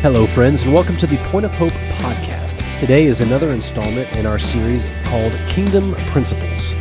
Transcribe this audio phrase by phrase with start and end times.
[0.00, 2.78] Hello, friends, and welcome to the Point of Hope podcast.
[2.78, 6.72] Today is another installment in our series called Kingdom Principles.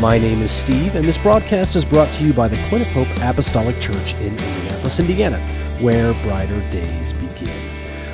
[0.00, 2.88] My name is Steve, and this broadcast is brought to you by the Point of
[2.88, 5.38] Hope Apostolic Church in Indianapolis, Indiana,
[5.78, 7.54] where brighter days begin.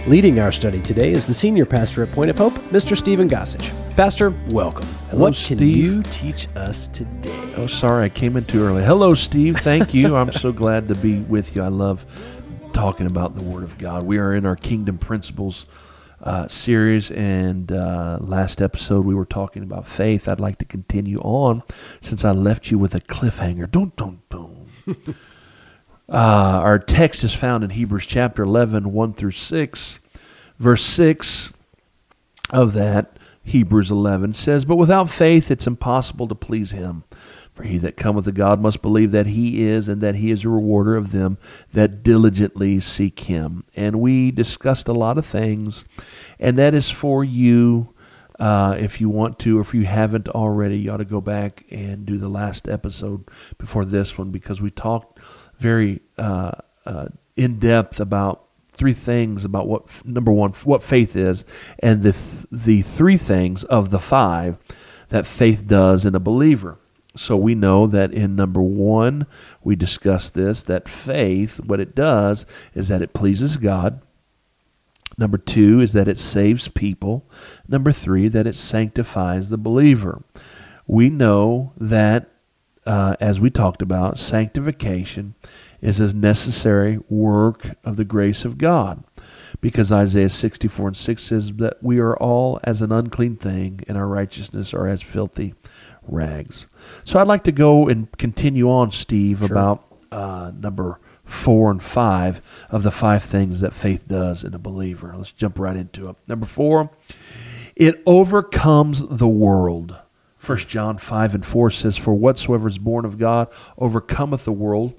[0.06, 2.98] Leading our study today is the senior pastor at Point of Hope, Mr.
[2.98, 3.72] Stephen Gossage.
[3.96, 4.86] Pastor, welcome.
[5.08, 5.76] Hello, what can Steve.
[5.76, 7.54] you teach us today?
[7.56, 8.84] Oh, sorry, I came in too early.
[8.84, 9.56] Hello, Steve.
[9.56, 10.16] Thank you.
[10.18, 11.62] I'm so glad to be with you.
[11.62, 12.04] I love
[12.74, 14.02] talking about the Word of God.
[14.02, 15.64] We are in our Kingdom Principles
[16.20, 20.26] uh, series, and uh, last episode we were talking about faith.
[20.26, 21.62] I'd like to continue on
[22.00, 23.70] since I left you with a cliffhanger.
[23.70, 24.66] Don't, don't, don't.
[26.08, 29.98] our text is found in Hebrews chapter 11, 1 through 6.
[30.58, 31.52] Verse 6
[32.50, 37.04] of that, Hebrews 11, says, But without faith it's impossible to please him.
[37.54, 40.44] For he that cometh to God must believe that he is, and that he is
[40.44, 41.38] a rewarder of them
[41.72, 43.64] that diligently seek him.
[43.76, 45.84] And we discussed a lot of things,
[46.40, 47.90] and that is for you.
[48.40, 51.64] Uh, if you want to, or if you haven't already, you ought to go back
[51.70, 53.28] and do the last episode
[53.58, 55.20] before this one because we talked
[55.60, 56.50] very uh,
[56.84, 57.06] uh,
[57.36, 61.44] in depth about three things about what number one what faith is,
[61.78, 64.58] and the th- the three things of the five
[65.10, 66.78] that faith does in a believer.
[67.16, 69.26] So we know that in number one,
[69.62, 74.00] we discussed this that faith, what it does is that it pleases God.
[75.16, 77.28] Number two is that it saves people.
[77.68, 80.22] Number three, that it sanctifies the believer.
[80.86, 82.30] We know that,
[82.84, 85.34] uh, as we talked about, sanctification
[85.80, 89.04] is a necessary work of the grace of God.
[89.60, 93.96] Because Isaiah 64 and 6 says that we are all as an unclean thing, and
[93.96, 95.54] our righteousness are as filthy
[96.06, 96.66] rags.
[97.04, 99.46] So I'd like to go and continue on, Steve, Sure.
[99.50, 102.40] about uh, number four and five
[102.70, 105.14] of the five things that faith does in a believer.
[105.16, 106.16] Let's jump right into it.
[106.28, 106.90] Number four,
[107.74, 109.96] it overcomes the world.
[110.36, 113.48] First John 5 and 4 says, For whatsoever is born of God
[113.78, 114.92] overcometh the world,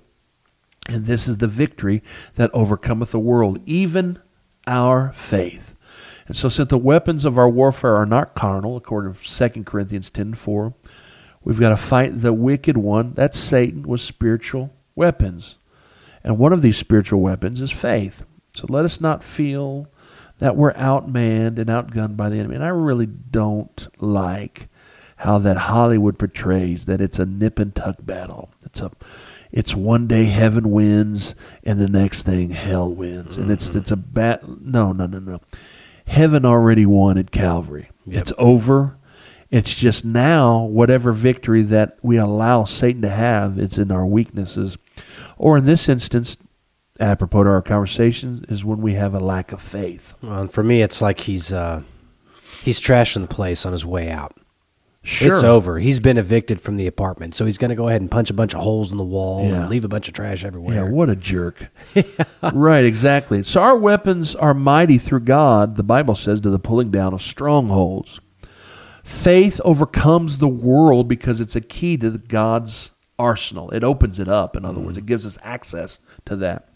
[0.90, 2.02] and this is the victory
[2.34, 4.18] that overcometh the world, even
[4.66, 5.76] our faith.
[6.28, 10.10] And so, since the weapons of our warfare are not carnal, according to 2 Corinthians
[10.10, 10.74] 10 4,
[11.46, 15.58] we've got to fight the wicked one, that's Satan, with spiritual weapons.
[16.24, 18.26] And one of these spiritual weapons is faith.
[18.54, 19.88] So let us not feel
[20.40, 22.56] that we're outmanned and outgunned by the enemy.
[22.56, 24.68] And I really don't like
[25.18, 28.50] how that Hollywood portrays that it's a nip and tuck battle.
[28.66, 28.92] It's a
[29.52, 33.38] it's one day heaven wins and the next thing hell wins.
[33.38, 33.78] And it's mm-hmm.
[33.78, 35.40] it's a bat no, no, no, no.
[36.08, 37.90] Heaven already won at Calvary.
[38.06, 38.22] Yep.
[38.22, 38.98] It's over.
[39.52, 44.78] It's just now whatever victory that we allow Satan to have, it's in our weaknesses.
[45.38, 46.38] Or in this instance,
[47.00, 50.16] apropos to our conversations, is when we have a lack of faith.
[50.22, 51.84] Well, and for me, it's like he's uh,
[52.64, 54.36] he's trashing the place on his way out.
[55.04, 55.34] Sure.
[55.34, 55.78] It's over.
[55.78, 58.34] He's been evicted from the apartment, so he's going to go ahead and punch a
[58.34, 59.62] bunch of holes in the wall Yeah.
[59.62, 60.74] and leave a bunch of trash everywhere.
[60.74, 60.98] Yeah, everywhere.
[60.98, 61.68] what a jerk.
[62.54, 63.44] right, exactly.
[63.44, 67.22] So our weapons are mighty through God, the Bible says, to the pulling down of
[67.22, 68.20] strongholds.
[69.06, 72.90] Faith overcomes the world because it's a key to God's
[73.20, 73.70] arsenal.
[73.70, 75.08] It opens it up, in other words, it mm.
[75.08, 76.70] gives us access to that.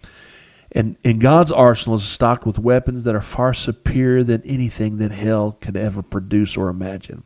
[0.71, 5.09] And, and God's arsenal is stocked with weapons that are far superior than anything that
[5.09, 7.23] hell could ever produce or imagine.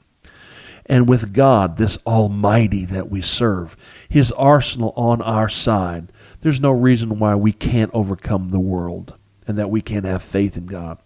[0.85, 3.75] And with God, this Almighty that we serve,
[4.07, 9.15] His arsenal on our side, there's no reason why we can't overcome the world
[9.47, 10.99] and that we can't have faith in God.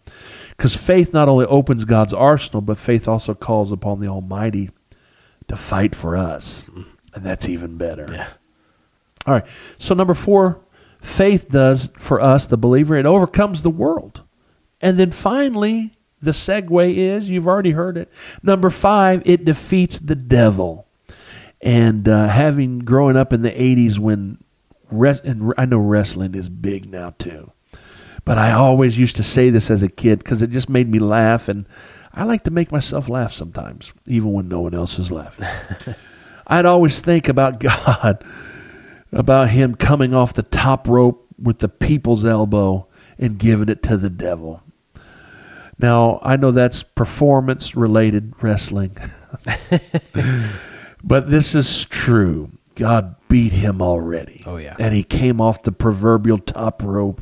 [0.52, 4.72] Because faith not only opens God's arsenal, but faith also calls upon the Almighty
[5.48, 6.70] to fight for us.
[7.14, 8.08] And that's even better.
[8.12, 8.30] Yeah.
[9.25, 9.48] All right.
[9.78, 10.62] So, number four,
[11.02, 14.24] faith does for us, the believer, it overcomes the world.
[14.81, 18.12] And then finally, the segue is you've already heard it.
[18.42, 20.88] Number five, it defeats the devil.
[21.62, 24.38] And uh, having growing up in the 80s when,
[24.92, 27.52] res- and I know wrestling is big now too.
[28.27, 31.00] But I always used to say this as a kid because it just made me
[31.00, 31.47] laugh.
[31.47, 31.65] And
[32.13, 35.47] I like to make myself laugh sometimes, even when no one else is laughing.
[36.47, 38.21] I'd always think about God,
[39.13, 42.88] about Him coming off the top rope with the people's elbow
[43.18, 44.62] and giving it to the devil.
[45.79, 48.97] Now, I know that's performance related wrestling,
[51.01, 52.51] but this is true.
[52.75, 54.44] God beat him already.
[54.45, 54.75] Oh, yeah.
[54.77, 57.21] And he came off the proverbial top rope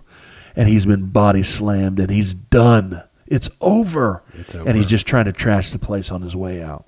[0.56, 3.04] and he's been body slammed and he's done.
[3.28, 4.24] It's over.
[4.34, 6.86] It's And he's just trying to trash the place on his way out.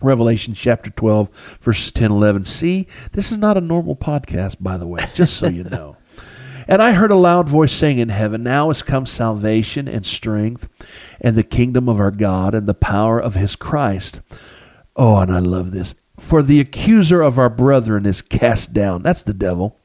[0.00, 2.44] Revelation chapter 12, verses 10 11.
[2.44, 5.96] See, this is not a normal podcast, by the way, just so you know.
[6.70, 10.68] And I heard a loud voice saying in heaven, Now is come salvation and strength,
[11.18, 14.20] and the kingdom of our God, and the power of his Christ.
[14.94, 15.94] Oh, and I love this.
[16.18, 19.02] For the accuser of our brethren is cast down.
[19.02, 19.78] That's the devil,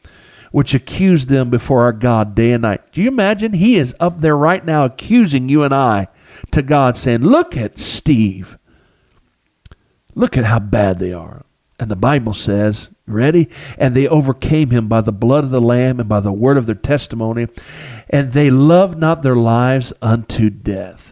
[0.53, 2.91] which accused them before our God day and night.
[2.91, 3.53] Do you imagine?
[3.53, 6.09] He is up there right now accusing you and I
[6.51, 8.59] to God, saying, Look at Steve.
[10.13, 11.44] Look at how bad they are.
[11.79, 13.50] And the Bible says, ready?
[13.79, 16.67] And they overcame him by the blood of the Lamb and by the word of
[16.67, 17.47] their testimony,
[18.11, 21.02] and they loved not their lives unto death.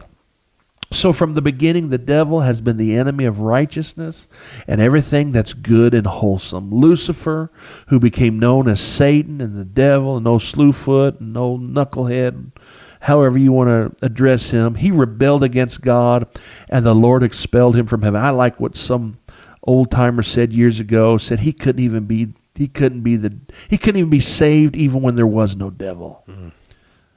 [0.92, 4.28] So from the beginning, the devil has been the enemy of righteousness
[4.66, 6.70] and everything that's good and wholesome.
[6.70, 7.50] Lucifer,
[7.88, 12.52] who became known as Satan and the devil and old Slewfoot and old Knucklehead,
[13.00, 13.68] however you want
[13.98, 16.26] to address him, he rebelled against God
[16.68, 18.20] and the Lord expelled him from heaven.
[18.20, 19.18] I like what some
[19.64, 23.78] old timer said years ago, said he couldn't even be he couldn't be the he
[23.78, 26.24] couldn't even be saved even when there was no devil.
[26.28, 26.48] Mm-hmm.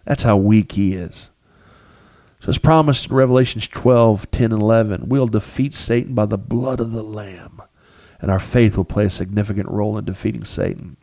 [0.06, 1.30] That's how weak he is.
[2.46, 6.80] So as promised in Revelations 12, 10, and 11, we'll defeat Satan by the blood
[6.80, 7.60] of the Lamb.
[8.22, 10.98] And our faith will play a significant role in defeating Satan.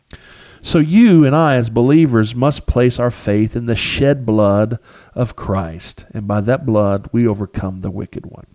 [0.61, 4.79] So you and I, as believers, must place our faith in the shed blood
[5.13, 6.05] of Christ.
[6.13, 8.47] And by that blood, we overcome the wicked one.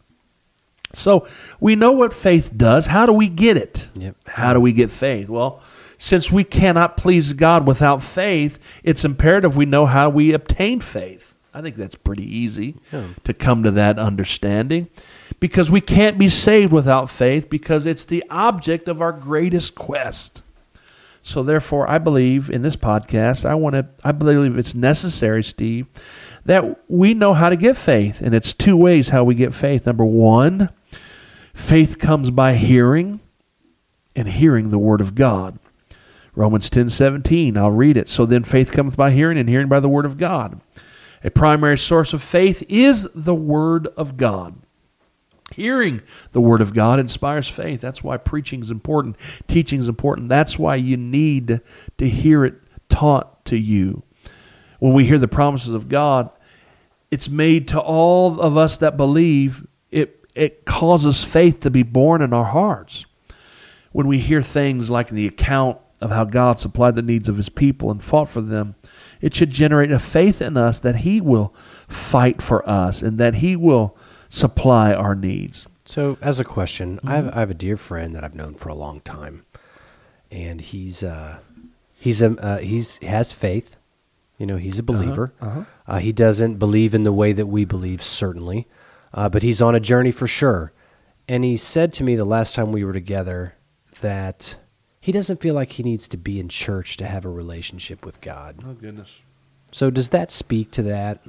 [0.95, 1.29] So
[1.61, 2.87] we know what faith does.
[2.87, 3.91] How do we get it?
[3.97, 4.17] Yep.
[4.29, 5.29] How do we get faith?
[5.29, 5.61] Well,
[5.99, 11.35] since we cannot please God without faith, it's imperative we know how we obtain faith.
[11.59, 13.09] I think that's pretty easy yeah.
[13.25, 14.89] to come to that understanding
[15.41, 20.43] because we can't be saved without faith because it's the object of our greatest quest.
[21.23, 25.87] So therefore I believe in this podcast I want to I believe it's necessary Steve
[26.45, 29.85] that we know how to get faith and it's two ways how we get faith.
[29.85, 30.71] Number 1,
[31.59, 33.19] Faith comes by hearing,
[34.15, 35.59] and hearing the word of God.
[36.37, 38.09] Romans 10:17, I'll read it.
[38.09, 40.61] So then faith cometh by hearing, and hearing by the word of God.
[41.25, 44.57] A primary source of faith is the word of God.
[45.55, 47.81] Hearing the word of God inspires faith.
[47.81, 49.17] That's why preaching is important,
[49.47, 50.29] teaching is important.
[50.29, 51.61] That's why you need
[51.97, 54.03] to hear it taught to you.
[54.79, 56.31] When we hear the promises of God,
[57.11, 62.23] it's made to all of us that believe it it causes faith to be born
[62.23, 63.07] in our hearts.
[63.93, 67.49] When we hear things like the account of how God supplied the needs of his
[67.49, 68.77] people and fought for them,
[69.21, 71.55] it should generate a faith in us that he will
[71.89, 73.97] fight for us and that he will
[74.29, 75.67] supply our needs.
[75.85, 77.09] So, as a question, mm-hmm.
[77.09, 79.47] I, have, I have a dear friend that I've known for a long time,
[80.31, 81.39] and he's uh,
[81.95, 83.77] he's a uh, he's has faith.
[84.37, 85.33] You know, he's a uh-huh, believer.
[85.41, 85.95] Uh-huh, uh-huh.
[85.95, 88.69] Uh, he doesn't believe in the way that we believe, certainly,
[89.15, 90.73] uh, but he's on a journey for sure.
[91.27, 93.55] And he said to me the last time we were together
[94.01, 94.57] that
[95.01, 98.21] he doesn't feel like he needs to be in church to have a relationship with
[98.21, 98.63] God.
[98.67, 99.21] Oh, goodness.
[99.73, 101.21] So, does that speak to that?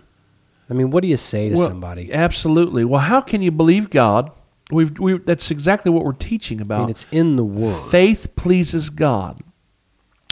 [0.69, 2.13] I mean, what do you say to well, somebody?
[2.13, 2.85] Absolutely.
[2.85, 4.31] Well, how can you believe God?
[4.71, 6.89] We've, we, that's exactly what we're teaching about.
[6.89, 7.89] It's in the Word.
[7.89, 9.41] Faith pleases God.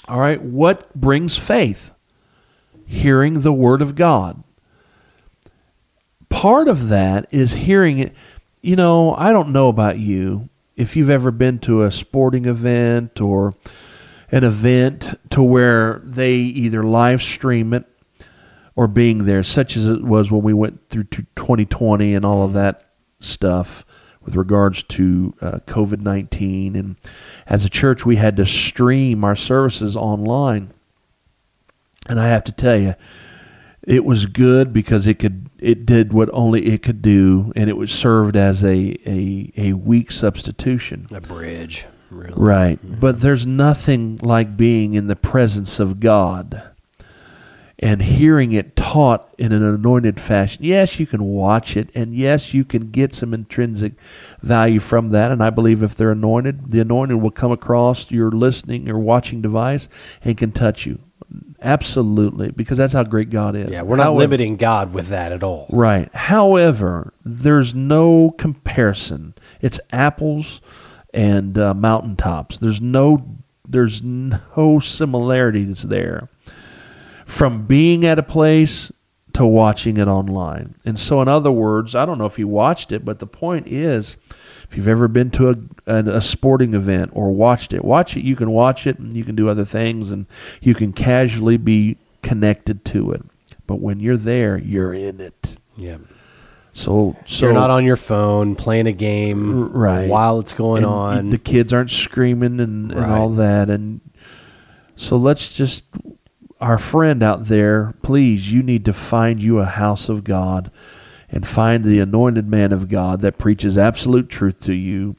[0.08, 0.42] All right.
[0.42, 1.92] What brings faith?
[2.86, 4.44] Hearing the Word of God
[6.30, 8.14] part of that is hearing it.
[8.62, 13.20] You know, I don't know about you if you've ever been to a sporting event
[13.20, 13.56] or
[14.32, 17.86] an event to where they either live stream it
[18.76, 22.46] or being there, such as it was when we went through to 2020 and all
[22.46, 23.84] of that stuff
[24.22, 26.76] with regards to uh, COVID 19.
[26.76, 26.96] And
[27.48, 30.74] as a church, we had to stream our services online.
[32.08, 32.94] And I have to tell you,
[33.88, 37.78] it was good because it could it did what only it could do, and it
[37.78, 42.34] was served as a a, a weak substitution, a bridge, really.
[42.36, 43.00] Right, mm-hmm.
[43.00, 46.62] but there's nothing like being in the presence of God
[47.80, 50.64] and hearing it taught in an anointed fashion.
[50.66, 53.94] Yes, you can watch it, and yes, you can get some intrinsic
[54.42, 55.32] value from that.
[55.32, 59.42] And I believe if they're anointed, the anointed will come across your listening or watching
[59.42, 59.88] device
[60.24, 61.00] and can touch you.
[61.62, 63.72] Absolutely, because that's how great God is.
[63.72, 65.68] Yeah, we're not However, limiting God with that at all.
[65.72, 66.14] Right.
[66.14, 69.34] However, there's no comparison.
[69.62, 70.62] It's apples
[71.14, 72.60] and uh, mountaintops.
[72.60, 76.30] There's no there's no similarities there
[77.26, 78.92] from being at a place
[79.34, 80.76] to watching it online.
[80.86, 83.68] And so, in other words, I don't know if you watched it, but the point
[83.68, 84.16] is
[84.70, 85.56] if you've ever been to a,
[85.86, 88.24] a, a, sporting event or watched it, watch it.
[88.24, 90.26] You can watch it and you can do other things and
[90.62, 93.24] you can casually be connected to it.
[93.66, 95.58] But when you're there, you're in it.
[95.76, 95.98] Yeah.
[96.74, 100.08] So, so you're not on your phone playing a game right.
[100.08, 101.30] while it's going and on.
[101.32, 103.04] The kids aren't screaming and, right.
[103.04, 103.70] and all that.
[103.70, 104.02] And
[104.96, 105.86] so let's just
[106.60, 110.72] our friend out there, please, you need to find you a house of God
[111.30, 115.16] and find the anointed man of God that preaches absolute truth to you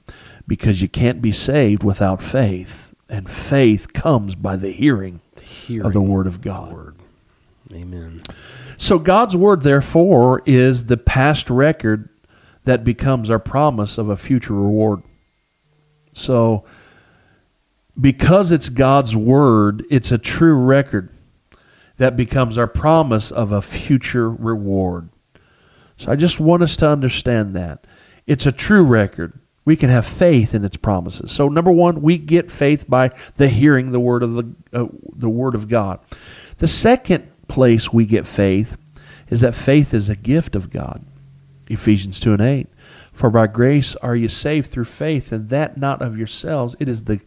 [0.46, 2.94] because you can't be saved without faith.
[3.08, 6.72] And faith comes by the hearing, Hearing of the Word of God.
[6.72, 6.96] Word.
[7.72, 8.22] Amen.
[8.76, 12.08] So God's Word, therefore, is the past record
[12.64, 15.02] that becomes our promise of a future reward.
[16.12, 16.64] So,
[17.98, 21.10] because it's God's Word, it's a true record
[21.96, 25.08] that becomes our promise of a future reward.
[25.98, 27.86] So, I just want us to understand that.
[28.26, 29.38] It's a true record.
[29.64, 31.30] We can have faith in its promises.
[31.30, 35.28] So, number one, we get faith by the hearing the word of the uh, the
[35.28, 36.00] word of God.
[36.56, 38.76] The second place we get faith
[39.28, 41.04] is that faith is a gift of God.
[41.68, 42.68] Ephesians 2 and 8.
[43.12, 46.76] For by grace are you saved through faith, and that not of yourselves.
[46.78, 47.20] It is the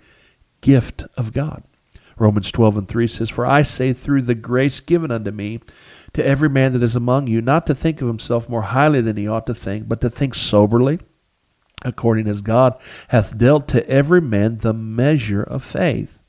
[0.61, 1.63] gift of God.
[2.17, 5.59] Romans 12 and 3 says, For I say, through the grace given unto me,
[6.13, 9.17] to every man that is among you, not to think of himself more highly than
[9.17, 10.99] he ought to think, but to think soberly,
[11.83, 16.19] according as God hath dealt to every man the measure of faith.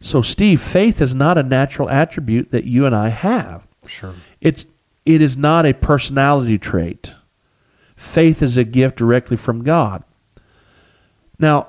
[0.00, 3.66] So, Steve, faith is not a natural attribute that you and I have.
[3.86, 4.14] Sure.
[4.40, 4.66] It's
[5.04, 7.14] it is not a personality trait.
[7.96, 10.02] Faith is a gift directly from God.
[11.38, 11.68] Now,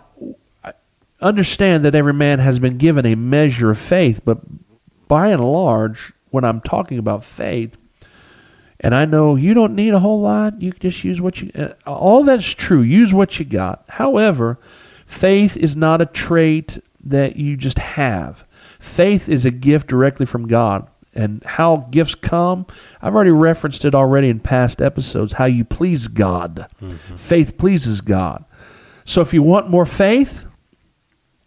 [1.22, 4.40] understand that every man has been given a measure of faith, but
[5.08, 7.78] by and large, when I'm talking about faith,
[8.80, 11.50] and I know you don't need a whole lot, you can just use what you.
[11.56, 12.82] uh, All that's true.
[12.82, 13.86] Use what you got.
[13.88, 14.60] However,
[15.08, 18.46] faith is not a trait that you just have.
[18.80, 20.88] Faith is a gift directly from God.
[21.14, 22.66] And how gifts come,
[23.02, 26.68] I've already referenced it already in past episodes, how you please God.
[27.16, 28.44] Faith pleases God.
[29.06, 30.46] So if you want more faith,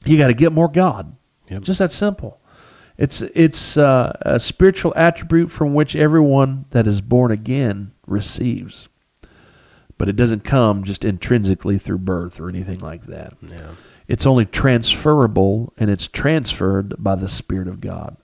[0.07, 1.15] you got to get more God.
[1.51, 1.63] Yep.
[1.65, 2.41] Just that simple.
[2.99, 8.89] It's it's uh, a spiritual attribute from which everyone that is born again receives,
[9.97, 13.35] but it doesn't come just intrinsically through birth or anything like that.
[13.41, 13.71] Yeah.
[14.09, 18.17] It's only transferable, and it's transferred by the Spirit of God,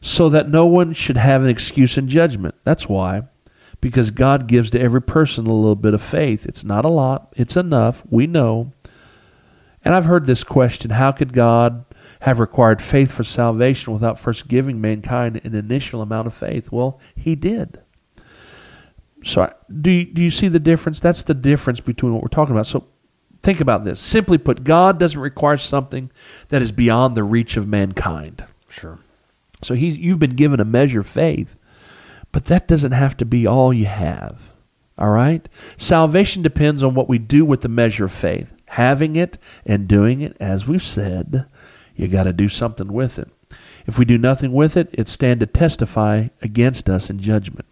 [0.00, 2.54] so that no one should have an excuse in judgment.
[2.64, 3.24] That's why,
[3.82, 6.46] because God gives to every person a little bit of faith.
[6.46, 8.02] It's not a lot; it's enough.
[8.08, 8.72] We know.
[9.84, 11.84] And I've heard this question: How could God
[12.20, 16.70] have required faith for salvation without first giving mankind an initial amount of faith?
[16.70, 17.80] Well, He did.
[19.24, 21.00] So, do you, do you see the difference?
[21.00, 22.66] That's the difference between what we're talking about.
[22.66, 22.86] So,
[23.42, 24.00] think about this.
[24.00, 26.10] Simply put, God doesn't require something
[26.48, 28.44] that is beyond the reach of mankind.
[28.68, 28.98] Sure.
[29.62, 31.56] So, he's, you've been given a measure of faith,
[32.32, 34.54] but that doesn't have to be all you have.
[34.96, 35.48] All right?
[35.76, 38.54] Salvation depends on what we do with the measure of faith.
[38.66, 41.46] Having it and doing it, as we've said,
[42.00, 43.28] you got to do something with it.
[43.86, 47.66] If we do nothing with it, it stand to testify against us in judgment.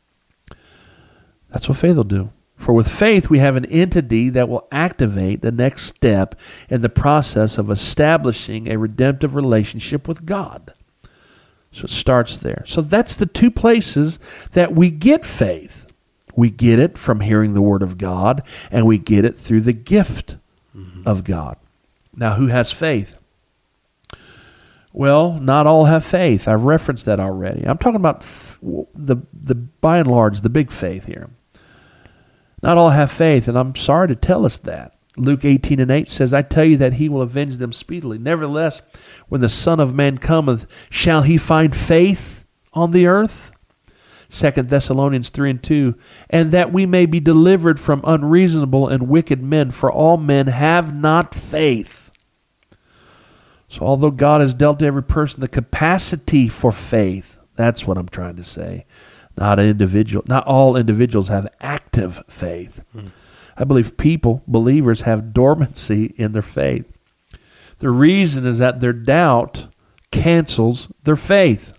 [1.50, 2.30] That's what faith will do.
[2.56, 6.34] For with faith, we have an entity that will activate the next step
[6.68, 10.74] in the process of establishing a redemptive relationship with God.
[11.70, 12.64] So it starts there.
[12.66, 14.18] So that's the two places
[14.52, 15.90] that we get faith.
[16.34, 19.72] We get it from hearing the Word of God, and we get it through the
[19.72, 20.36] gift
[20.76, 21.06] mm-hmm.
[21.06, 21.56] of God.
[22.14, 23.20] Now, who has faith?
[24.98, 26.48] Well, not all have faith.
[26.48, 27.62] I've referenced that already.
[27.64, 28.22] I'm talking about
[28.60, 31.30] the the by and large the big faith here.
[32.64, 34.98] Not all have faith, and I'm sorry to tell us that.
[35.16, 38.18] Luke 18 and 8 says, I tell you that he will avenge them speedily.
[38.18, 38.82] Nevertheless,
[39.28, 43.52] when the Son of Man cometh, shall he find faith on the earth?
[44.30, 45.94] 2 Thessalonians 3 and 2,
[46.28, 50.92] and that we may be delivered from unreasonable and wicked men, for all men have
[50.92, 52.07] not faith.
[53.68, 58.08] So, although God has dealt to every person the capacity for faith, that's what I'm
[58.08, 58.86] trying to say.
[59.36, 62.82] Not individual, not all individuals have active faith.
[62.92, 63.08] Hmm.
[63.56, 66.86] I believe people, believers, have dormancy in their faith.
[67.78, 69.66] The reason is that their doubt
[70.10, 71.78] cancels their faith.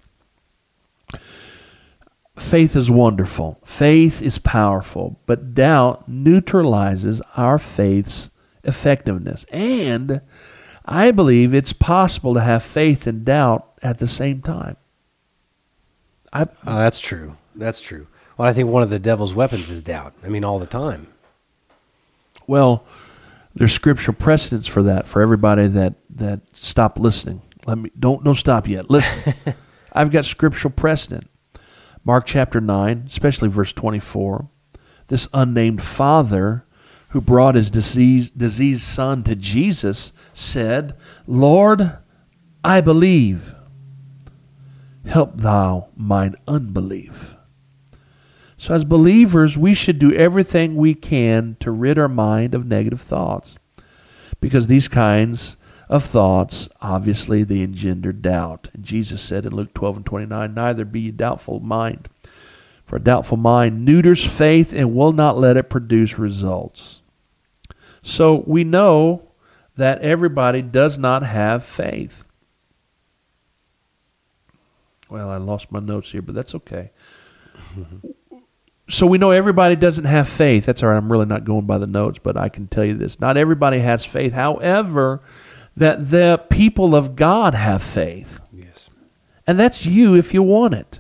[2.38, 3.60] Faith is wonderful.
[3.66, 8.30] Faith is powerful, but doubt neutralizes our faith's
[8.64, 9.46] effectiveness.
[9.52, 10.22] And
[10.92, 14.76] I believe it's possible to have faith and doubt at the same time.
[16.34, 17.38] I, Uh, that's true.
[17.56, 18.08] That's true.
[18.38, 20.14] Well, I think one of the devil's weapons is doubt.
[20.24, 21.08] I mean, all the time.
[22.48, 22.84] well,
[23.54, 27.42] there's scriptural precedence for that for everybody that that stop listening.
[27.66, 28.90] Let me don't don't stop yet.
[28.90, 29.34] Listen,
[29.94, 31.30] I've got scriptural precedent.
[32.06, 34.50] Mark chapter nine, especially verse twenty four.
[35.08, 36.66] This unnamed father
[37.10, 40.96] who brought his diseased diseased son to Jesus said,
[41.28, 41.98] "Lord,
[42.64, 43.56] I believe."
[45.10, 47.36] help thou mine unbelief.
[48.58, 53.02] So, as believers, we should do everything we can to rid our mind of negative
[53.02, 53.58] thoughts.
[54.42, 58.70] Because these kinds of thoughts, obviously, they engender doubt.
[58.74, 62.10] And Jesus said in Luke 12 and 29, Neither be ye doubtful mind.
[62.86, 66.99] For a doubtful mind neuters faith and will not let it produce results.
[68.04, 69.30] So we know
[69.76, 72.28] that everybody does not have faith.
[75.10, 76.92] Well, I lost my notes here, but that's okay.
[78.90, 80.66] so we know everybody doesn't have faith.
[80.66, 80.98] That's all right.
[80.98, 83.20] I'm really not going by the notes, but I can tell you this.
[83.20, 84.34] Not everybody has faith.
[84.34, 85.22] However,
[85.76, 88.40] that the people of God have faith.
[88.52, 88.90] Yes.
[89.48, 90.99] And that's you if you want it.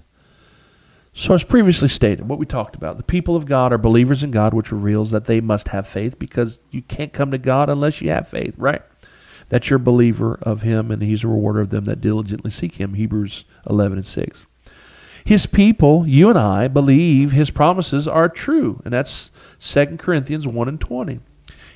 [1.19, 4.31] So, as previously stated, what we talked about, the people of God are believers in
[4.31, 7.99] God, which reveals that they must have faith because you can't come to God unless
[7.99, 8.81] you have faith, right?
[9.49, 12.75] That you're a believer of Him and He's a rewarder of them that diligently seek
[12.75, 12.93] Him.
[12.93, 14.45] Hebrews 11 and 6.
[15.25, 20.69] His people, you and I, believe His promises are true, and that's 2 Corinthians 1
[20.69, 21.19] and 20.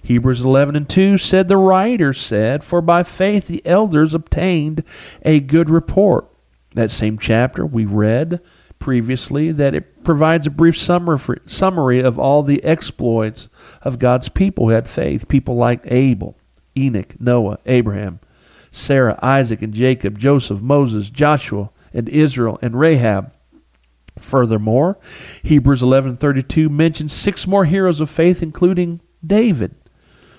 [0.03, 4.85] Hebrews 11 and 2 said, The writer said, For by faith the elders obtained
[5.23, 6.29] a good report.
[6.75, 8.39] That same chapter we read
[8.83, 13.47] previously that it provides a brief summary of all the exploits
[13.81, 15.29] of God's people who had faith.
[15.29, 16.37] People like Abel,
[16.77, 18.19] Enoch, Noah, Abraham,
[18.71, 23.31] Sarah, Isaac, and Jacob, Joseph, Moses, Joshua, and Israel, and Rahab.
[24.19, 24.97] Furthermore,
[25.43, 29.75] Hebrews 11:32 mentions six more heroes of faith including David.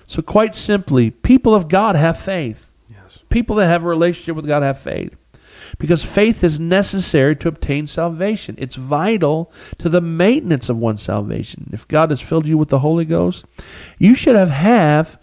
[0.05, 2.71] So quite simply, people of God have faith.
[2.87, 3.17] Yes.
[3.29, 5.15] People that have a relationship with God have faith
[5.77, 8.55] because faith is necessary to obtain salvation.
[8.57, 11.69] It's vital to the maintenance of one's salvation.
[11.73, 13.45] If God has filled you with the Holy Ghost,
[13.97, 15.19] you should have have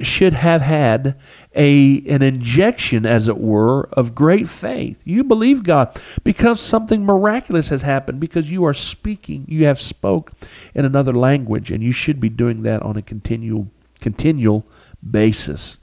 [0.00, 1.18] should have had
[1.54, 5.02] a an injection as it were of great faith.
[5.06, 10.32] You believe God because something miraculous has happened because you are speaking, you have spoke
[10.74, 13.68] in another language and you should be doing that on a continual
[14.00, 14.66] continual
[15.08, 15.78] basis.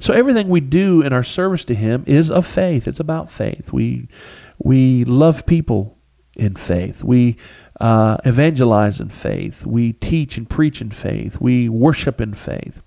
[0.00, 2.86] So everything we do in our service to Him is of faith.
[2.86, 3.72] It's about faith.
[3.72, 4.08] We
[4.58, 5.98] we love people
[6.34, 7.02] in faith.
[7.04, 7.36] We
[7.80, 9.66] uh, evangelize in faith.
[9.66, 11.40] We teach and preach in faith.
[11.40, 12.82] We worship in faith.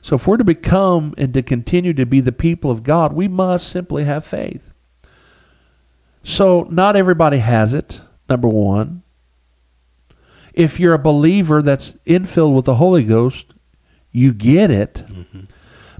[0.00, 3.26] So if we're to become and to continue to be the people of God, we
[3.26, 4.72] must simply have faith.
[6.22, 8.00] So not everybody has it.
[8.28, 9.02] Number one.
[10.52, 13.54] If you're a believer that's infilled with the Holy Ghost,
[14.12, 15.04] you get it.
[15.08, 15.40] Mm-hmm.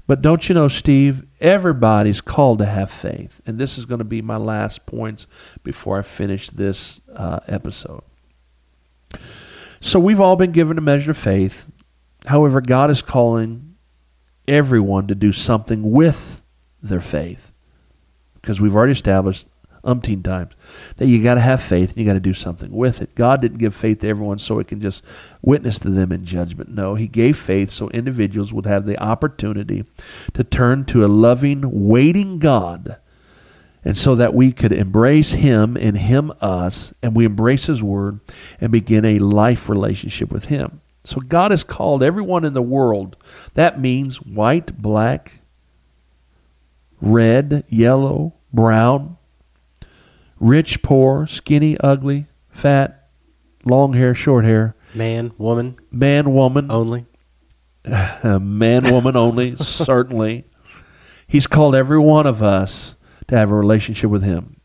[0.07, 3.41] But don't you know, Steve, everybody's called to have faith.
[3.45, 5.25] And this is going to be my last points
[5.63, 8.03] before I finish this uh, episode.
[9.81, 11.71] So we've all been given a measure of faith.
[12.25, 13.75] However, God is calling
[14.47, 16.41] everyone to do something with
[16.81, 17.51] their faith.
[18.35, 19.47] Because we've already established
[19.85, 20.53] umpteen times
[20.97, 23.15] that you got to have faith and you got to do something with it.
[23.15, 25.03] God didn't give faith to everyone so it can just
[25.41, 26.69] witness to them in judgment.
[26.69, 29.85] No, He gave faith so individuals would have the opportunity
[30.33, 32.97] to turn to a loving, waiting God.
[33.87, 38.19] And so that we could embrace Him and Him us, and we embrace His Word
[38.59, 40.81] and begin a life relationship with Him.
[41.03, 43.15] So God has called everyone in the world.
[43.53, 45.39] That means white, black,
[46.99, 49.14] red, yellow, brown,
[50.39, 53.09] rich, poor, skinny, ugly, fat,
[53.63, 57.05] long hair, short hair, man, woman, man, woman, only,
[57.85, 60.45] man, woman only, certainly.
[61.27, 62.95] He's called every one of us
[63.27, 64.55] to have a relationship with Him.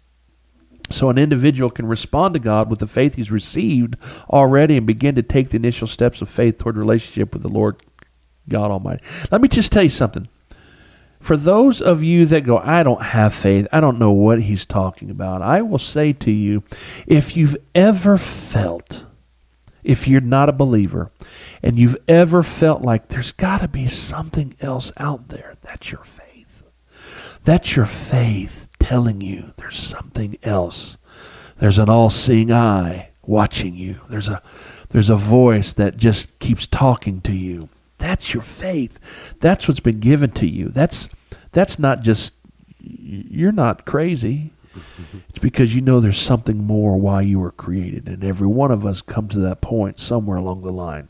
[0.90, 3.96] So an individual can respond to God with the faith he's received
[4.28, 7.76] already and begin to take the initial steps of faith toward relationship with the Lord
[8.48, 9.04] God Almighty.
[9.30, 10.28] Let me just tell you something.
[11.20, 14.66] For those of you that go, I don't have faith, I don't know what he's
[14.66, 16.64] talking about, I will say to you,
[17.06, 19.04] if you've ever felt,
[19.84, 21.12] if you're not a believer,
[21.62, 26.04] and you've ever felt like there's got to be something else out there, that's your
[26.04, 26.62] faith.
[27.44, 30.96] That's your faith telling you there's something else.
[31.58, 34.00] There's an all seeing eye watching you.
[34.08, 34.42] There's a
[34.88, 37.68] there's a voice that just keeps talking to you.
[38.00, 39.34] That's your faith.
[39.40, 40.70] That's what's been given to you.
[40.70, 41.08] That's
[41.52, 42.34] that's not just
[42.80, 44.52] you're not crazy.
[45.28, 48.86] It's because you know there's something more why you were created, and every one of
[48.86, 51.08] us come to that point somewhere along the line.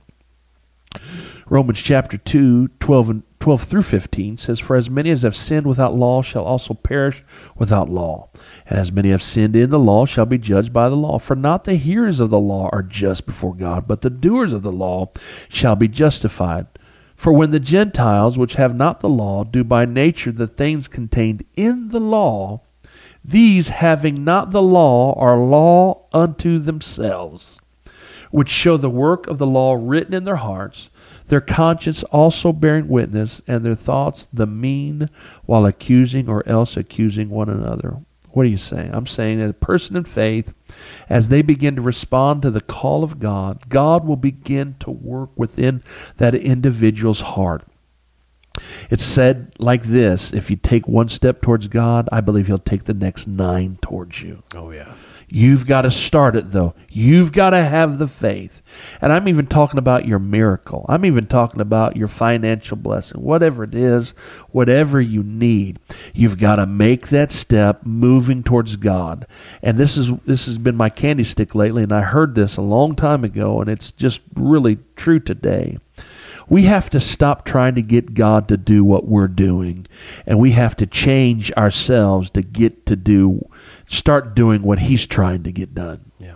[1.48, 5.66] Romans chapter 2, 12, and 12 through 15 says, For as many as have sinned
[5.66, 7.24] without law shall also perish
[7.57, 8.29] without law.
[8.66, 11.18] And as many have sinned in the law shall be judged by the law.
[11.18, 14.62] For not the hearers of the law are just before God, but the doers of
[14.62, 15.11] the law
[15.48, 16.66] shall be justified.
[17.20, 21.44] For when the Gentiles, which have not the law, do by nature the things contained
[21.54, 22.62] in the law,
[23.22, 27.61] These, having not the law, are law unto themselves,
[28.30, 30.88] which show the work of the law written in their hearts,
[31.26, 35.11] their conscience also bearing witness, and their thoughts the mean,
[35.44, 37.98] while accusing or else accusing one another.
[38.33, 38.95] What are you saying?
[38.95, 40.55] I'm saying that a person in faith,
[41.09, 45.31] as they begin to respond to the call of God, God will begin to work
[45.37, 45.83] within
[46.16, 47.64] that individual's heart.
[48.90, 52.85] It's said like this if you take one step towards God, I believe He'll take
[52.85, 54.42] the next nine towards you.
[54.55, 54.94] Oh, yeah.
[55.33, 56.75] You've got to start it, though.
[56.88, 58.62] You've got to have the faith.
[59.01, 60.85] And I'm even talking about your miracle.
[60.88, 63.23] I'm even talking about your financial blessing.
[63.23, 64.11] Whatever it is,
[64.51, 65.79] whatever you need,
[66.12, 69.25] you've got to make that step moving towards God.
[69.62, 72.62] And this is this has been my candy stick lately, and I heard this a
[72.62, 75.79] long time ago, and it's just really true today.
[76.51, 79.87] We have to stop trying to get God to do what we're doing,
[80.27, 83.49] and we have to change ourselves to get to do,
[83.87, 86.11] start doing what He's trying to get done.
[86.19, 86.35] Yeah.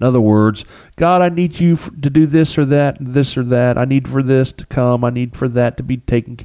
[0.00, 0.64] In other words,
[0.96, 3.76] God, I need you to do this or that, this or that.
[3.78, 5.04] I need for this to come.
[5.04, 6.38] I need for that to be taken.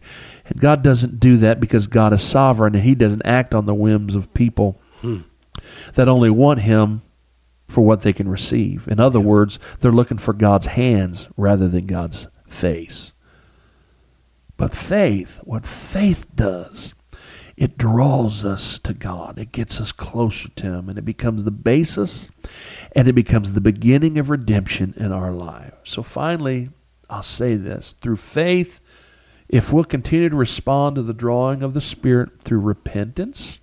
[0.46, 3.76] And God doesn't do that because God is sovereign and He doesn't act on the
[3.76, 5.22] whims of people hmm.
[5.94, 7.02] that only want Him
[7.67, 8.88] for what they can receive.
[8.88, 13.13] In other words, they're looking for God's hands rather than God's face.
[14.57, 16.93] But faith, what faith does,
[17.57, 19.39] it draws us to God.
[19.39, 22.29] It gets us closer to Him, and it becomes the basis
[22.95, 25.73] and it becomes the beginning of redemption in our life.
[25.83, 26.69] So finally,
[27.09, 28.79] I'll say this through faith,
[29.49, 33.59] if we'll continue to respond to the drawing of the Spirit through repentance,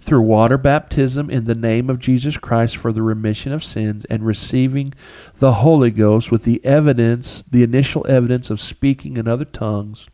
[0.00, 4.24] through water baptism in the name of Jesus Christ for the remission of sins and
[4.24, 4.94] receiving
[5.36, 10.08] the Holy Ghost with the evidence, the initial evidence of speaking in other tongues.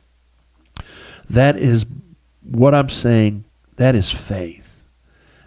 [1.31, 1.87] That is
[2.43, 3.45] what I'm saying.
[3.77, 4.89] That is faith.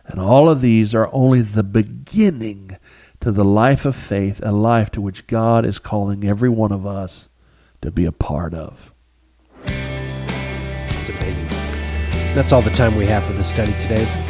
[0.05, 2.77] And all of these are only the beginning
[3.19, 6.87] to the life of faith, a life to which God is calling every one of
[6.87, 7.27] us
[7.81, 8.93] to be a part of.
[9.65, 11.47] It's amazing.
[12.35, 14.28] That's all the time we have for this study today.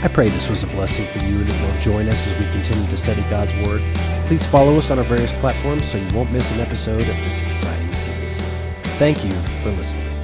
[0.00, 2.44] I pray this was a blessing for you and that you'll join us as we
[2.52, 3.82] continue to study God's Word.
[4.26, 7.42] Please follow us on our various platforms so you won't miss an episode of this
[7.42, 8.40] exciting series.
[8.98, 9.32] Thank you
[9.62, 10.17] for listening.